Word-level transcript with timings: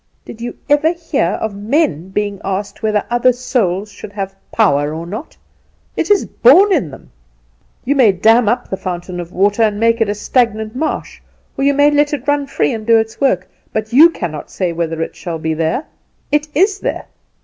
Did 0.25 0.41
you 0.41 0.57
ever 0.67 0.93
hear 0.93 1.33
of 1.39 1.55
men 1.55 2.09
being 2.09 2.41
asked 2.43 2.81
whether 2.81 3.05
other 3.11 3.31
souls 3.31 3.91
should 3.91 4.13
have 4.13 4.33
power 4.51 4.95
or 4.95 5.05
not? 5.05 5.37
It 5.95 6.09
is 6.09 6.25
born 6.25 6.73
in 6.73 6.89
them. 6.89 7.11
You 7.85 7.95
may 7.95 8.11
dam 8.11 8.49
up 8.49 8.67
the 8.67 8.77
fountain 8.77 9.19
of 9.19 9.31
water, 9.31 9.61
and 9.61 9.79
make 9.79 10.01
it 10.01 10.09
a 10.09 10.15
stagnant 10.15 10.75
marsh, 10.75 11.21
or 11.55 11.63
you 11.65 11.75
may 11.75 11.91
let 11.91 12.13
it 12.15 12.27
run 12.27 12.47
free 12.47 12.73
and 12.73 12.83
do 12.83 12.97
its 12.97 13.21
work; 13.21 13.47
but 13.73 13.93
you 13.93 14.09
cannot 14.09 14.49
say 14.49 14.73
whether 14.73 15.03
it 15.03 15.15
shall 15.15 15.37
be 15.37 15.53
there; 15.53 15.85
it 16.31 16.47
is 16.55 16.79
there. 16.79 17.05